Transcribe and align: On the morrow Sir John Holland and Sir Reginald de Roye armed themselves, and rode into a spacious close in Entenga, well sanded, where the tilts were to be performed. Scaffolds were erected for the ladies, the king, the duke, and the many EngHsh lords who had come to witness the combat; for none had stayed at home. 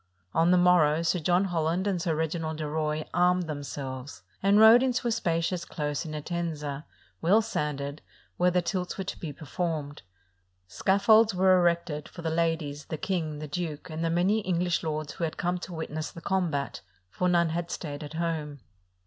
On 0.33 0.49
the 0.49 0.57
morrow 0.57 1.03
Sir 1.03 1.19
John 1.19 1.43
Holland 1.43 1.85
and 1.85 2.01
Sir 2.01 2.15
Reginald 2.15 2.57
de 2.57 2.67
Roye 2.67 3.05
armed 3.13 3.43
themselves, 3.43 4.23
and 4.41 4.59
rode 4.59 4.81
into 4.81 5.07
a 5.07 5.11
spacious 5.11 5.63
close 5.63 6.05
in 6.07 6.13
Entenga, 6.15 6.85
well 7.21 7.39
sanded, 7.43 8.01
where 8.37 8.49
the 8.49 8.63
tilts 8.63 8.97
were 8.97 9.03
to 9.03 9.19
be 9.19 9.31
performed. 9.31 10.01
Scaffolds 10.67 11.35
were 11.35 11.55
erected 11.55 12.09
for 12.09 12.23
the 12.23 12.31
ladies, 12.31 12.85
the 12.85 12.97
king, 12.97 13.37
the 13.37 13.47
duke, 13.47 13.91
and 13.91 14.03
the 14.03 14.09
many 14.09 14.41
EngHsh 14.41 14.81
lords 14.81 15.13
who 15.13 15.23
had 15.23 15.37
come 15.37 15.59
to 15.59 15.71
witness 15.71 16.09
the 16.09 16.19
combat; 16.19 16.81
for 17.11 17.29
none 17.29 17.49
had 17.49 17.69
stayed 17.69 18.03
at 18.03 18.13
home. 18.15 18.61